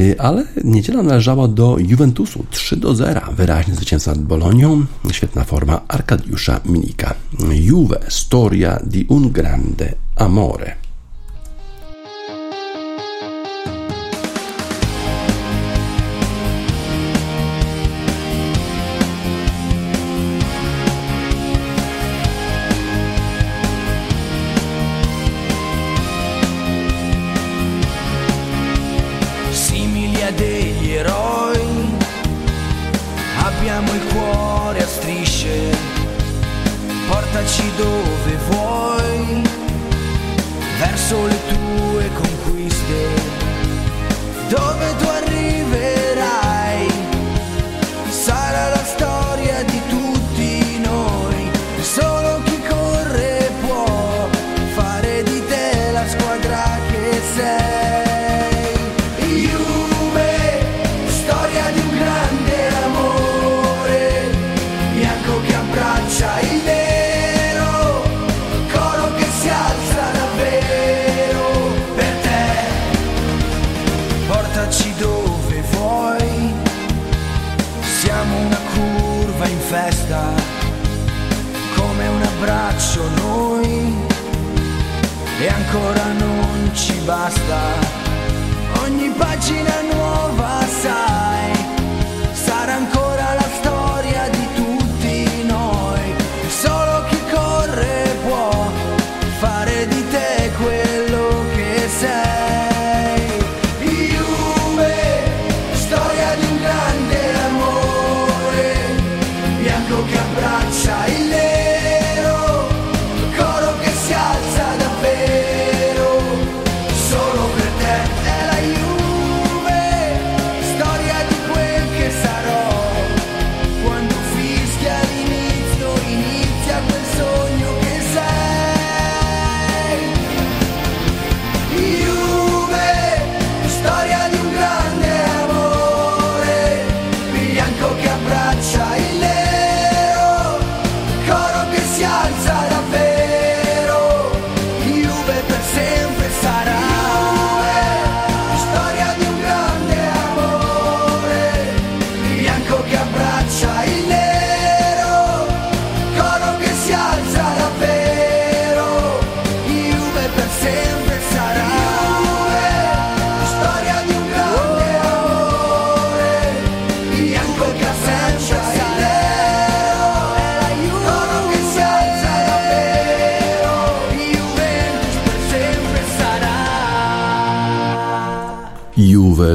[0.00, 3.20] Y, ale niedziela należała do Juventusu 3 do 0.
[3.32, 4.86] Wyraźny zwycięstwa nad Bolonią.
[5.12, 7.14] Świetna forma Arkadiusza Minika.
[7.50, 10.89] Juve, storia di un grande amore.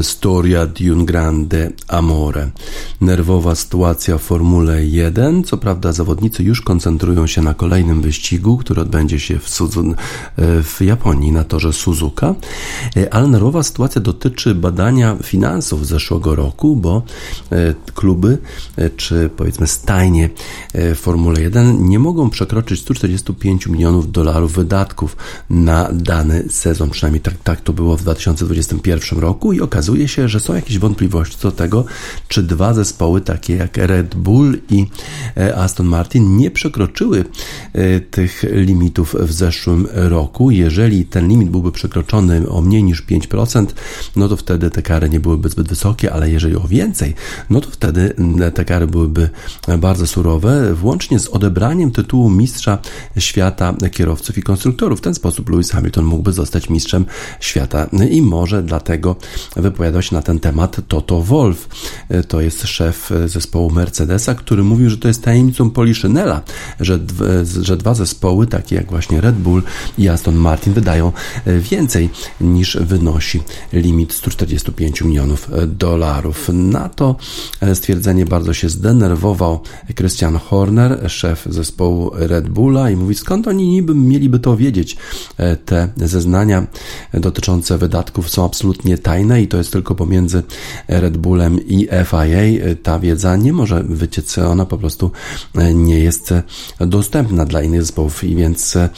[0.02, 2.52] Storia di un grande amore.
[3.02, 5.44] Nerwowa sytuacja w Formule 1.
[5.44, 9.96] Co prawda zawodnicy już koncentrują się na kolejnym wyścigu, który odbędzie się w, Suzun,
[10.64, 12.36] w Japonii na torze Suzuka,
[13.12, 17.02] ale nerwowa sytuacja dotyczy badania finansów zeszłego roku, bo
[17.52, 18.38] e, kluby
[18.98, 20.30] czy powiedzmy stajnie
[20.74, 25.18] w Formule 1 nie mogą przekroczyć 145 milionów dolarów wydatków
[25.50, 30.40] na dany sezon, przynajmniej tak, tak to było w 2021 roku i okazuje się, że
[30.40, 31.86] są jakieś wątpliwości co do tego,
[32.28, 34.86] czy dwa zespoły takie jak Red Bull i
[35.38, 37.26] e, Aston Martin nie przekroczyły
[37.74, 40.52] e, tych limitów w zeszłym roku.
[40.52, 43.66] Jeżeli ten limit byłby przekroczony o mniej niż 5%,
[44.16, 47.14] no to wtedy te kary nie byłyby zbyt wysokie, ale jeżeli o więcej,
[47.50, 48.16] no to wtedy
[48.54, 49.30] te kary byłyby
[49.78, 52.78] bardzo surowe, włącznie z odebraniem tytułu mistrza
[53.18, 55.00] świata kierowców i konstruktorów.
[55.00, 57.06] W ten sposób Lewis Hamilton mógłby zostać mistrzem
[57.40, 59.16] świata i może dlatego
[59.56, 61.68] wypowiadał się na ten temat Toto Wolf.
[62.28, 66.42] To jest szef zespołu Mercedesa, który mówił, że to jest tajemnicą Poliszynela,
[66.80, 67.00] że,
[67.62, 69.64] że dwa zespoły, takie jak właśnie Red Bull
[69.98, 71.12] i Aston Martin, wydają
[71.46, 72.10] więcej
[72.42, 76.50] niż wynosi limit 145 milionów dolarów.
[76.54, 77.16] Na to
[77.74, 79.60] stwierdzenie bardzo się zdenerwował
[79.96, 84.98] Christian Horner, szef zespołu Red Bulla i mówi, skąd oni niby mieliby to wiedzieć.
[85.66, 86.68] Te zeznania
[87.14, 90.44] dotyczące wydatków są absolutnie tajne i to jest tylko pomiędzy
[90.88, 92.65] Red Bullem i FIA.
[92.84, 95.12] Ta wiedza nie może wyciec, ona po prostu
[95.74, 96.34] nie jest
[96.80, 98.90] dostępna dla innych zespołów i więc e,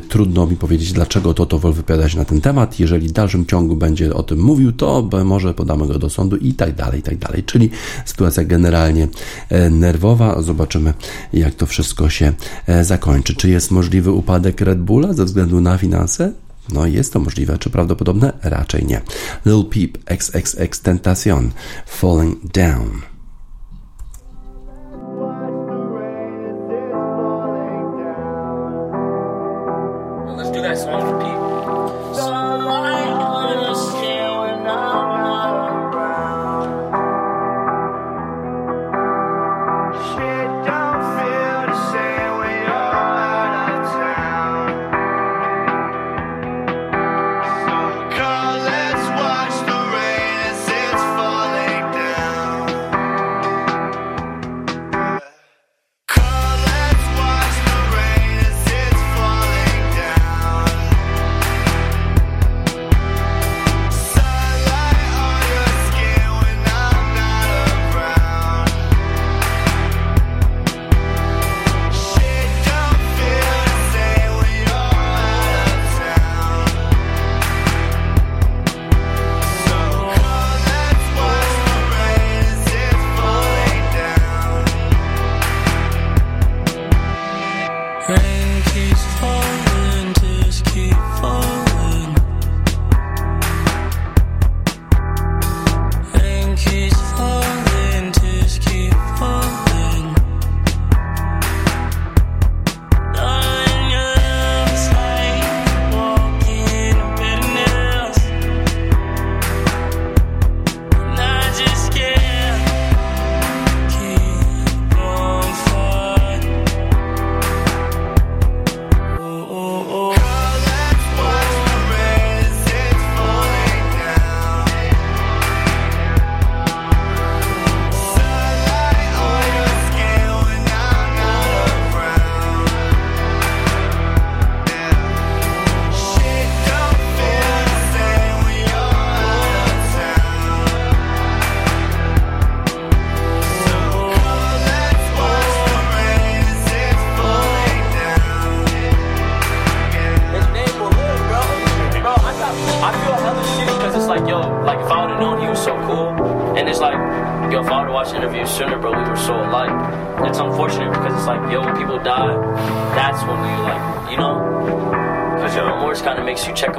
[0.00, 2.80] trudno mi powiedzieć, dlaczego Toto Wolff wypowiada się na ten temat.
[2.80, 6.54] Jeżeli w dalszym ciągu będzie o tym mówił, to może podamy go do sądu i
[6.54, 7.44] tak dalej, i tak dalej.
[7.44, 7.70] Czyli
[8.04, 9.08] sytuacja generalnie
[9.48, 10.42] e, nerwowa.
[10.42, 10.94] Zobaczymy,
[11.32, 12.32] jak to wszystko się
[12.66, 13.34] e, zakończy.
[13.34, 16.43] Czy jest możliwy upadek Red Bulla ze względu na finanse?
[16.72, 18.32] No jest to możliwe, czy prawdopodobne?
[18.42, 19.00] Raczej nie.
[19.46, 21.50] Lil Peep, XXX Tentacion,
[21.86, 23.13] Falling Down.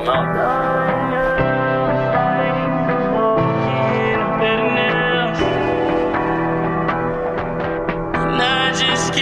[0.06, 0.66] don't know.
[8.78, 9.14] just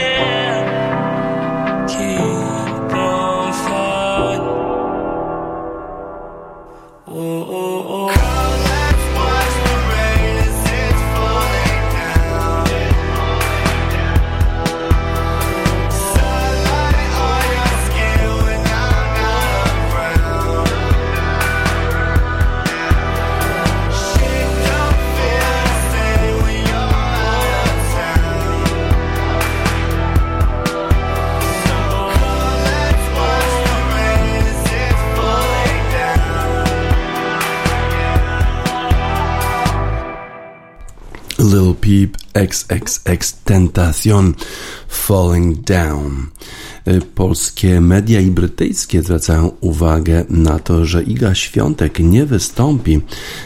[41.53, 44.33] Lil Peep XXX Tentacion
[44.87, 46.27] Falling Down.
[46.87, 53.01] Y, polskie media i brytyjskie zwracają uwagę na to, że Iga Świątek nie wystąpi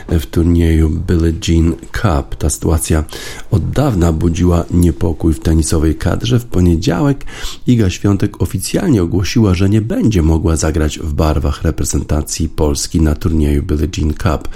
[0.10, 2.36] w turnieju Billie Jean Cup.
[2.36, 3.04] Ta sytuacja
[3.52, 6.40] od dawna budziła niepokój w tenisowej kadrze.
[6.40, 7.26] W poniedziałek
[7.68, 13.64] Iga Świątek oficjalnie ogłosiła, że nie będzie mogła zagrać w barwach reprezentacji Polski na turnieju
[13.64, 14.48] Billie Jean Cup.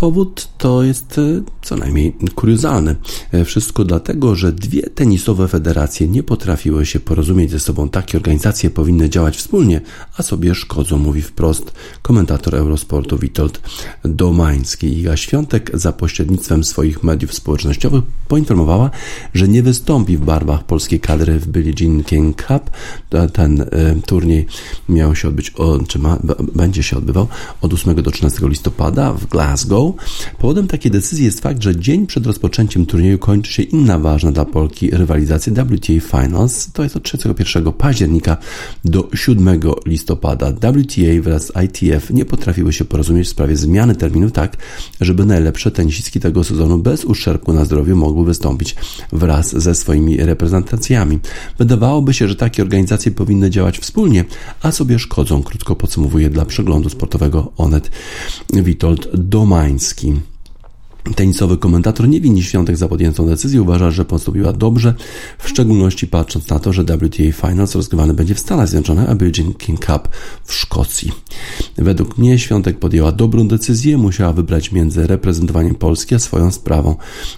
[0.00, 2.96] Powód to jest e, co najmniej kuriozalny.
[3.32, 7.88] E, wszystko dlatego, że dwie tenisowe federacje nie potrafiły się porozumieć ze sobą.
[7.88, 9.80] Takie organizacje powinny działać wspólnie,
[10.16, 11.72] a sobie szkodzą, mówi wprost
[12.02, 13.60] komentator Eurosportu Witold
[14.04, 14.98] Domański.
[14.98, 18.90] Iga Świątek za pośrednictwem swoich mediów społecznościowych poinformowała,
[19.34, 22.70] że nie wystąpi w barwach polskiej kadry w Billie Jean King Cup.
[23.32, 23.66] Ten e,
[24.06, 24.46] turniej
[24.88, 25.52] miał się odbyć,
[25.88, 26.18] czy ma,
[26.54, 27.28] będzie się odbywał
[27.60, 29.83] od 8 do 13 listopada w Glasgow.
[30.38, 34.44] Powodem takiej decyzji jest fakt, że dzień przed rozpoczęciem turnieju kończy się inna ważna dla
[34.44, 36.72] Polki rywalizacja WTA Finals.
[36.72, 38.36] To jest od 31 października
[38.84, 40.52] do 7 listopada.
[40.52, 44.56] WTA wraz z ITF nie potrafiły się porozumieć w sprawie zmiany terminu tak,
[45.00, 48.76] żeby najlepsze tenisistki tego sezonu bez uszczerbku na zdrowiu mogły wystąpić
[49.12, 51.18] wraz ze swoimi reprezentacjami.
[51.58, 54.24] Wydawałoby się, że takie organizacje powinny działać wspólnie,
[54.62, 57.90] a sobie szkodzą, krótko podsumowuje dla przeglądu sportowego Onet
[58.52, 59.08] Witold
[59.74, 60.33] Domański.
[61.12, 64.94] Tenisowy komentator nie wini Świątek za podjętą decyzję, uważa, że postąpiła dobrze,
[65.38, 69.54] w szczególności patrząc na to, że WTA Finals rozgrywany będzie w Stanach Zjednoczonych, a Virgin
[69.54, 70.08] King Cup
[70.44, 71.12] w Szkocji.
[71.76, 76.96] Według mnie Świątek podjęła dobrą decyzję, musiała wybrać między reprezentowaniem Polski a swoją sprawą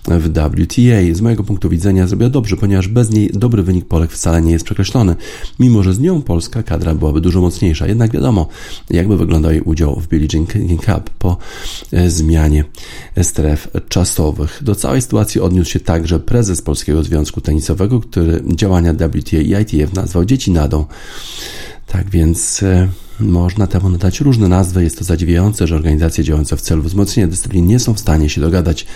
[0.08, 1.14] w WTA.
[1.14, 4.64] Z mojego punktu widzenia zrobiła dobrze, ponieważ bez niej dobry wynik Polek wcale nie jest
[4.64, 5.16] przekreślony,
[5.58, 7.86] mimo że z nią polska kadra byłaby dużo mocniejsza.
[7.86, 8.48] Jednak wiadomo,
[8.90, 11.36] jakby wyglądał jej udział w Jean King Cup po
[11.92, 12.64] e, zmianie
[13.22, 14.60] stref stref czasowych.
[14.62, 19.92] Do całej sytuacji odniósł się także prezes Polskiego Związku Tenisowego, który działania WTA i ITF
[19.94, 20.84] nazwał dzieci nadą.
[21.86, 22.88] Tak więc e,
[23.20, 24.84] można temu nadać różne nazwy.
[24.84, 28.40] Jest to zadziwiające, że organizacje działające w celu wzmocnienia dyscyplin nie są w stanie się
[28.40, 28.86] dogadać.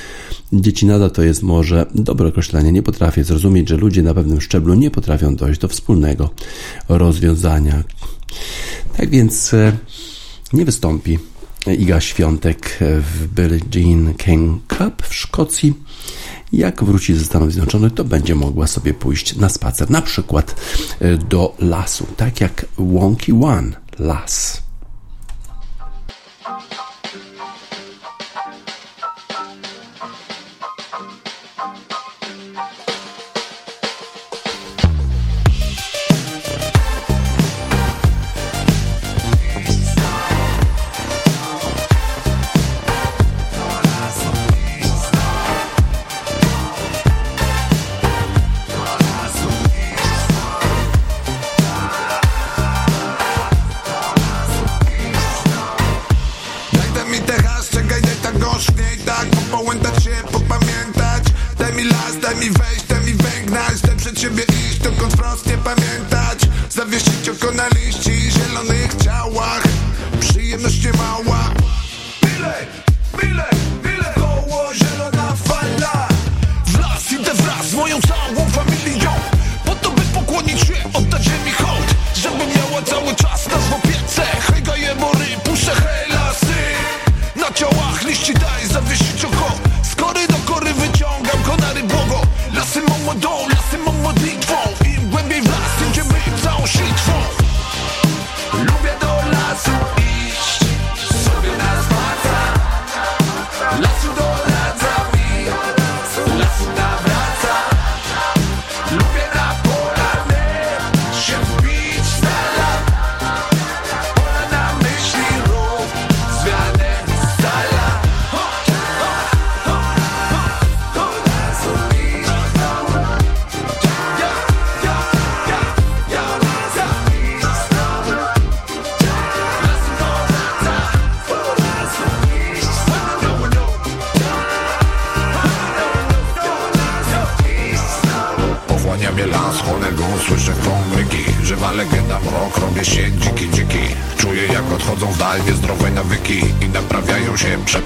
[0.52, 2.72] Dzieci nada to jest może dobre określenie.
[2.72, 6.30] Nie potrafię zrozumieć, że ludzie na pewnym szczeblu nie potrafią dojść do wspólnego
[6.88, 7.84] rozwiązania.
[8.96, 9.72] Tak więc e,
[10.52, 11.18] nie wystąpi
[11.66, 15.74] Iga Świątek w Billie Jean King Cup w Szkocji.
[16.52, 20.54] Jak wróci ze Stanów Zjednoczonych, to będzie mogła sobie pójść na spacer, na przykład
[21.00, 24.62] e, do lasu, tak jak Wonky One Las.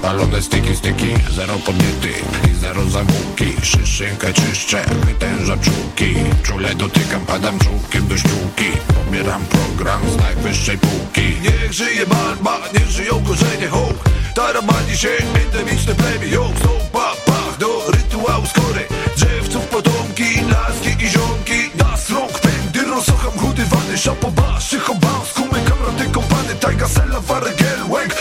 [0.05, 2.09] Przepalone styki, styki, zero podniety
[2.51, 6.15] i zero zawółki Szyszynkę czyszczę, wytężam czułki.
[6.43, 8.65] Czule dotykam, padam czułkiem do ściółki.
[9.05, 11.21] Pobieram program z najwyższej półki.
[11.41, 13.97] Niech żyje barba, niech żyją korzenie hołd
[14.35, 15.09] Taramani się
[15.45, 18.87] endemiczne plemię Ją stopa, pach do rytuału skory.
[19.15, 21.69] Drzewców potomki, laski i ziomki.
[21.75, 28.14] Das rąk pędy, rosocham chudy wany Szapoba, szychoba, skumy, kamraty, kompany Tajga, sela, wargel, łęk,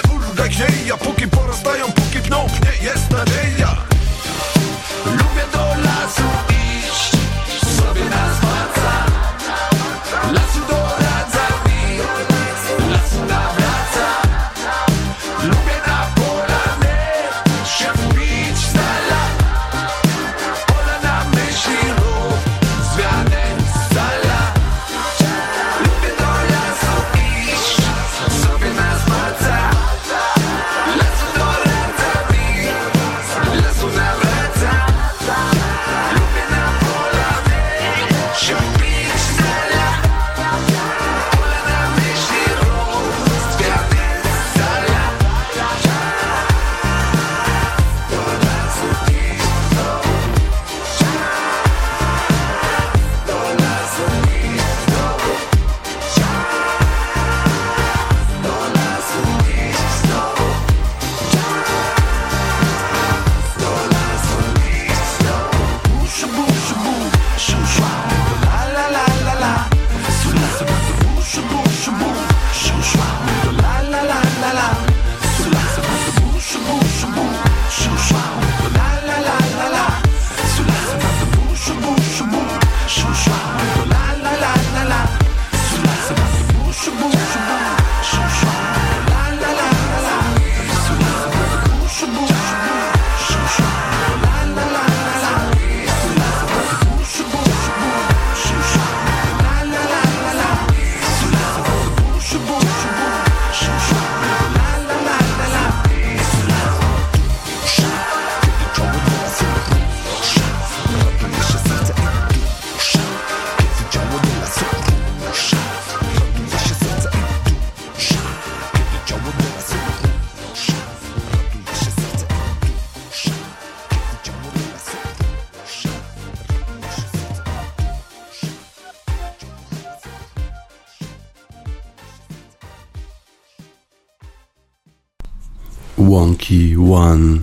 [136.93, 137.39] One.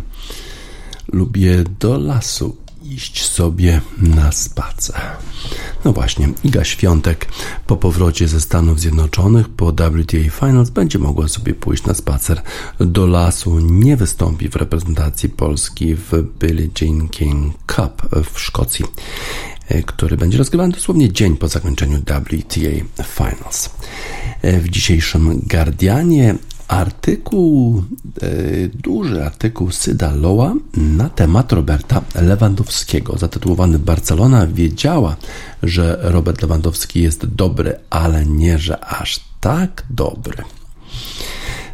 [1.13, 5.01] Lubię do lasu iść sobie na spacer.
[5.85, 7.27] No właśnie, Iga Świątek
[7.67, 12.41] po powrocie ze Stanów Zjednoczonych po WTA Finals będzie mogła sobie pójść na spacer
[12.79, 13.59] do lasu.
[13.59, 18.01] Nie wystąpi w reprezentacji Polski w Billie Jean King Cup
[18.33, 18.85] w Szkocji,
[19.67, 23.69] e, który będzie rozgrywany dosłownie dzień po zakończeniu WTA Finals.
[24.41, 26.35] E, W dzisiejszym Guardianie
[26.71, 27.83] artykuł,
[28.21, 28.27] e,
[28.67, 35.15] duży artykuł Syda Loa na temat Roberta Lewandowskiego, zatytułowany Barcelona wiedziała,
[35.63, 40.43] że Robert Lewandowski jest dobry, ale nie, że aż tak dobry.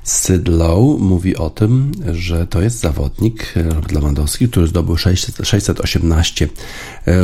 [0.07, 6.49] Sid Lowe mówi o tym, że to jest zawodnik Robert Lewandowski, który zdobył 600, 618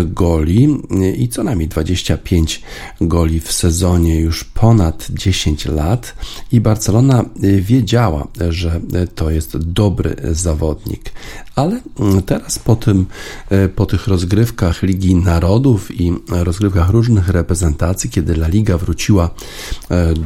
[0.05, 0.77] goli.
[1.17, 2.61] I co najmniej 25
[3.01, 6.15] goli w sezonie już ponad 10 lat.
[6.51, 7.25] I Barcelona
[7.61, 8.81] wiedziała, że
[9.15, 11.11] to jest dobry zawodnik.
[11.55, 11.81] Ale
[12.25, 13.05] teraz po, tym,
[13.75, 19.29] po tych rozgrywkach Ligi Narodów i rozgrywkach różnych reprezentacji, kiedy La Liga wróciła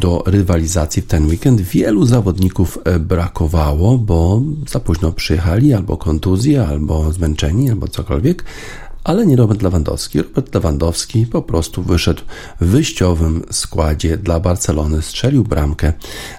[0.01, 7.14] do rywalizacji w ten weekend, wielu zawodników brakowało, bo za późno przyjechali, albo kontuzje, albo
[7.14, 8.43] zmęczeni, albo cokolwiek
[9.08, 10.22] ale nie Robert Lewandowski.
[10.22, 12.22] Robert Lewandowski po prostu wyszedł
[12.62, 15.93] w wyjściowym składzie dla Barcelony, strzelił bramkę,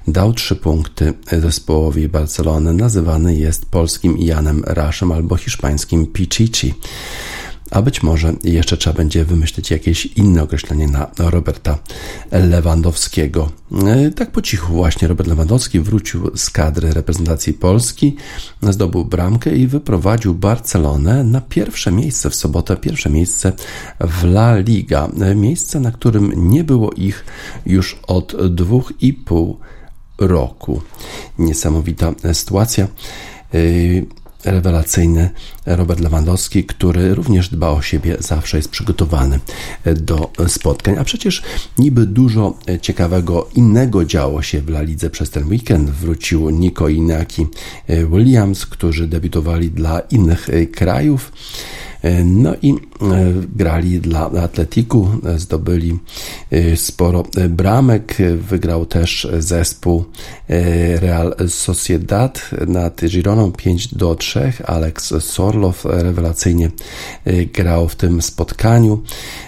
[0.08, 2.72] dał trzy punkty zespołowi Barcelony.
[2.72, 6.74] Nazywany jest polskim Janem Raszem albo hiszpańskim Pichichi
[7.70, 11.78] a być może jeszcze trzeba będzie wymyślić jakieś inne określenie na Roberta
[12.32, 13.50] Lewandowskiego.
[14.16, 18.16] Tak po cichu właśnie Robert Lewandowski wrócił z kadry reprezentacji Polski,
[18.62, 23.52] zdobył bramkę i wyprowadził Barcelonę na pierwsze miejsce w sobotę, pierwsze miejsce
[24.00, 25.08] w La Liga.
[25.36, 27.24] Miejsce, na którym nie było ich
[27.66, 29.58] już od dwóch i pół
[30.18, 30.82] roku.
[31.38, 32.88] Niesamowita sytuacja
[34.44, 35.30] rewelacyjny
[35.66, 39.40] Robert Lewandowski, który również dba o siebie, zawsze jest przygotowany
[39.96, 40.98] do spotkań.
[40.98, 41.42] A przecież
[41.78, 45.90] niby dużo ciekawego innego działo się w La Lidze przez ten weekend.
[45.90, 47.46] Wrócił Nico Inaki
[48.12, 51.32] Williams, którzy debiutowali dla innych krajów.
[52.24, 52.74] No i
[53.56, 55.98] grali dla Atletiku, zdobyli
[56.76, 58.16] sporo bramek.
[58.48, 60.04] Wygrał też zespół
[61.00, 64.52] Real Sociedad nad Gironą 5 do 3.
[64.66, 66.70] Alex Sorlow rewelacyjnie
[67.54, 69.02] grał w tym spotkaniu.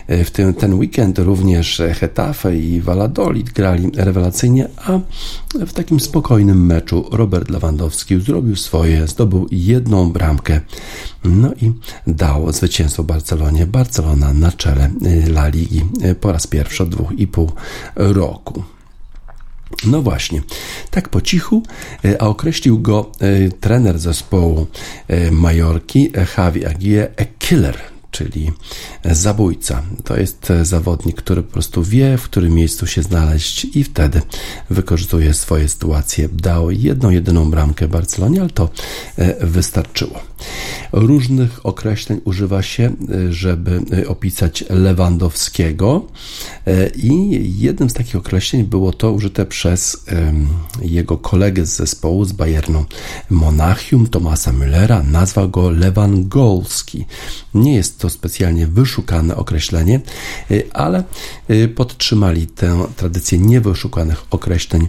[0.09, 5.01] W tym, ten weekend również Hetafe i Valladolid grali rewelacyjnie, a
[5.67, 10.61] w takim spokojnym meczu Robert Lewandowski zrobił swoje, zdobył jedną bramkę,
[11.25, 11.73] no i
[12.07, 13.67] dał zwycięstwo Barcelonie.
[13.67, 14.91] Barcelona na czele
[15.27, 15.85] La Ligi
[16.21, 17.53] po raz pierwszy od dwóch i pół
[17.97, 18.63] roku.
[19.87, 20.43] No właśnie,
[20.91, 21.63] tak po cichu,
[22.19, 23.13] a określił go
[23.61, 24.67] trener zespołu
[25.31, 27.79] Majorki, Javi Aguirre, a killer
[28.11, 28.53] czyli
[29.05, 29.83] zabójca.
[30.05, 34.23] To jest zawodnik, który po prostu wie, w którym miejscu się znaleźć i wtedy
[34.71, 36.29] wykorzystuje swoje sytuacje.
[36.29, 38.69] Dał jedną, jedyną bramkę Barcelonie, ale to
[39.41, 40.21] wystarczyło.
[40.93, 46.07] Różnych określeń używa się, e, żeby e, opisać Lewandowskiego
[46.97, 50.05] i jednym z takich określeń było to użyte przez
[50.83, 52.85] jego kolegę z zespołu z Bayernu
[53.31, 55.05] Monachium, Tomasa Müllera.
[55.11, 57.07] Nazwał go Lewangolski.
[57.55, 60.01] Nie jest to specjalnie wyszukane określenie,
[60.73, 61.05] ale
[61.75, 64.89] podtrzymali tę tradycję niewyszukanych określeń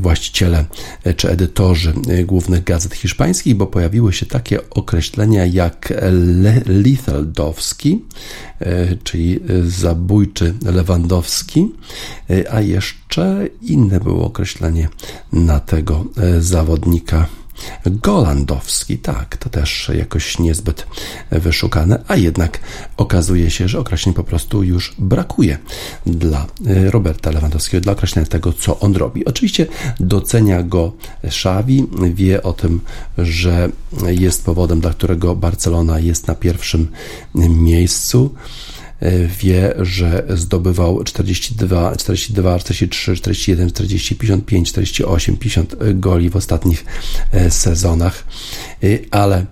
[0.00, 0.64] właściciele
[1.16, 1.94] czy edytorzy
[2.26, 5.92] głównych gazet hiszpańskich, bo pojawiły się takie określenia jak
[6.66, 8.04] Lethaldowski,
[9.04, 11.68] czyli zabójczy Lewandowski,
[12.50, 14.88] a jeszcze inne było określenie
[15.32, 16.04] na tego
[16.40, 17.26] zawodnika
[17.86, 20.86] Golandowski, tak, to też jakoś niezbyt
[21.30, 22.60] wyszukane, a jednak
[22.96, 25.58] okazuje się, że określeń po prostu już brakuje
[26.06, 29.24] dla y, Roberta Lewandowskiego, dla określenia tego, co on robi.
[29.24, 29.66] Oczywiście
[30.00, 30.92] docenia go
[31.30, 32.80] Szawi, wie o tym,
[33.18, 33.68] że
[34.06, 36.88] jest powodem, dla którego Barcelona jest na pierwszym
[37.48, 38.34] miejscu
[39.40, 46.84] wie, że zdobywał 42, 42, 43, 41, 40, 55, 48, 50 goli w ostatnich
[47.32, 48.24] e, sezonach,
[48.82, 49.46] e, ale E,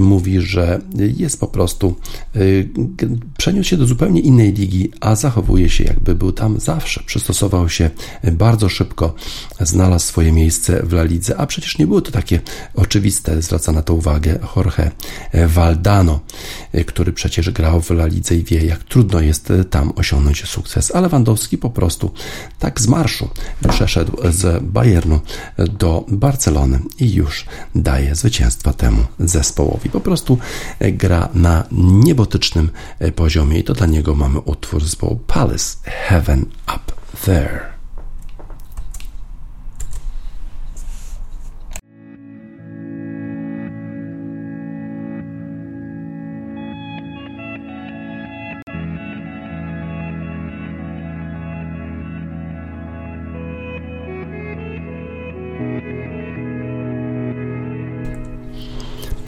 [0.00, 1.94] mówi, że jest po prostu,
[2.34, 2.38] e,
[3.38, 7.02] przeniósł się do zupełnie innej ligi, a zachowuje się jakby był tam zawsze.
[7.06, 7.90] Przystosował się
[8.32, 9.14] bardzo szybko,
[9.60, 12.40] znalazł swoje miejsce w La Lidze, a przecież nie było to takie
[12.74, 14.90] oczywiste, zwraca na to uwagę Jorge
[15.48, 16.20] Valdano,
[16.72, 20.94] e, który przecież grał w La Lidze i wie, jak trudno jest tam osiągnąć sukces.
[20.94, 22.10] A Lewandowski po prostu
[22.58, 23.28] tak z marszu
[23.68, 25.20] przeszedł z Bayernu
[25.58, 29.90] do Barcelony i już daje zwycięstwa temu zespołowi zespołowi.
[29.90, 30.38] Po prostu
[30.78, 36.46] e, gra na niebotycznym e, poziomie i to dla niego mamy utwór zespołu Palace Heaven
[36.74, 36.92] Up
[37.24, 37.75] There.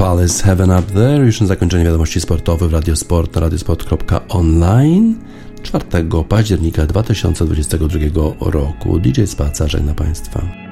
[0.08, 1.26] Palace Heaven Up There.
[1.26, 5.14] Już na zakończenie wiadomości sportowych w Radiosport na radiosport.online
[5.62, 5.84] 4
[6.28, 8.98] października 2022 roku.
[8.98, 10.67] DJ Spaca żegna Państwa.